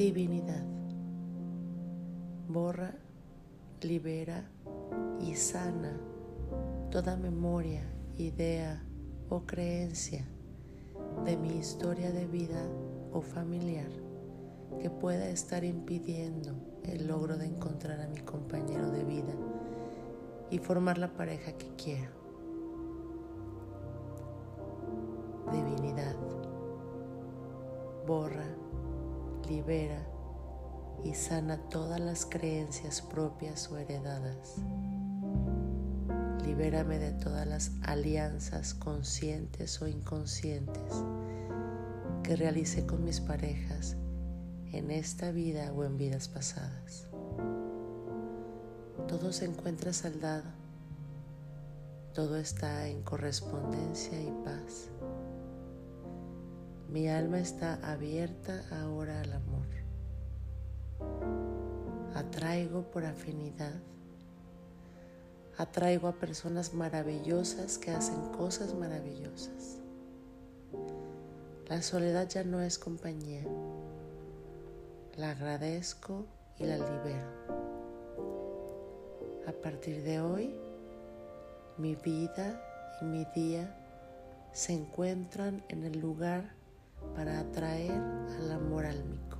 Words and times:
Divinidad. 0.00 0.64
Borra, 2.48 2.94
libera 3.82 4.50
y 5.20 5.34
sana 5.34 5.94
toda 6.90 7.18
memoria, 7.18 7.82
idea 8.16 8.82
o 9.28 9.40
creencia 9.40 10.26
de 11.26 11.36
mi 11.36 11.50
historia 11.50 12.12
de 12.12 12.24
vida 12.24 12.62
o 13.12 13.20
familiar 13.20 13.90
que 14.80 14.88
pueda 14.88 15.28
estar 15.28 15.64
impidiendo 15.64 16.54
el 16.84 17.06
logro 17.06 17.36
de 17.36 17.44
encontrar 17.44 18.00
a 18.00 18.08
mi 18.08 18.20
compañero 18.20 18.90
de 18.90 19.04
vida 19.04 19.34
y 20.50 20.60
formar 20.60 20.96
la 20.96 21.12
pareja 21.12 21.52
que 21.58 21.68
quiero. 21.76 22.12
Divinidad, 25.52 26.16
borra, 28.06 28.46
libera 29.50 30.06
y 31.04 31.14
sana 31.14 31.58
todas 31.68 31.98
las 31.98 32.24
creencias 32.24 33.02
propias 33.02 33.68
o 33.70 33.78
heredadas. 33.78 34.56
Libérame 36.46 36.98
de 36.98 37.12
todas 37.12 37.46
las 37.46 37.72
alianzas 37.82 38.74
conscientes 38.74 39.82
o 39.82 39.88
inconscientes 39.88 41.04
que 42.22 42.36
realicé 42.36 42.86
con 42.86 43.02
mis 43.04 43.20
parejas 43.20 43.96
en 44.72 44.92
esta 44.92 45.32
vida 45.32 45.72
o 45.72 45.84
en 45.84 45.98
vidas 45.98 46.28
pasadas. 46.28 47.08
Todo 49.08 49.32
se 49.32 49.46
encuentra 49.46 49.92
saldado, 49.92 50.48
todo 52.14 52.36
está 52.36 52.86
en 52.86 53.02
correspondencia 53.02 54.20
y 54.20 54.30
paz. 54.44 54.90
Mi 56.92 57.08
alma 57.08 57.38
está 57.38 57.78
abierta 57.88 58.64
ahora 58.82 59.20
al 59.20 59.32
amor. 59.32 59.66
Atraigo 62.16 62.82
por 62.90 63.04
afinidad. 63.04 63.74
Atraigo 65.56 66.08
a 66.08 66.14
personas 66.14 66.74
maravillosas 66.74 67.78
que 67.78 67.92
hacen 67.92 68.20
cosas 68.32 68.74
maravillosas. 68.74 69.78
La 71.68 71.80
soledad 71.80 72.28
ya 72.28 72.42
no 72.42 72.60
es 72.60 72.76
compañía. 72.76 73.44
La 75.16 75.30
agradezco 75.30 76.26
y 76.58 76.64
la 76.64 76.76
libero. 76.76 77.28
A 79.46 79.52
partir 79.52 80.02
de 80.02 80.20
hoy, 80.20 80.56
mi 81.78 81.94
vida 81.94 82.60
y 83.00 83.04
mi 83.04 83.24
día 83.32 83.76
se 84.52 84.72
encuentran 84.72 85.62
en 85.68 85.84
el 85.84 86.00
lugar 86.00 86.58
para 87.14 87.40
atraer 87.40 88.00
al 88.38 88.52
amor 88.52 88.86
álmico. 88.86 89.38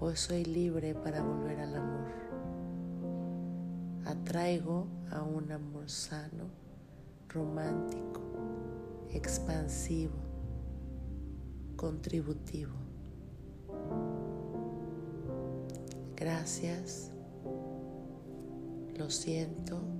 Hoy 0.00 0.16
soy 0.16 0.44
libre 0.44 0.94
para 0.94 1.22
volver 1.22 1.58
al 1.60 1.74
amor. 1.74 2.08
Atraigo 4.06 4.86
a 5.10 5.22
un 5.22 5.50
amor 5.50 5.90
sano, 5.90 6.44
romántico, 7.28 8.20
expansivo, 9.12 10.14
contributivo. 11.76 12.74
Gracias. 16.16 17.10
Lo 18.96 19.10
siento. 19.10 19.97